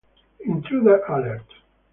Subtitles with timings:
[0.39, 1.45] Intruder alert.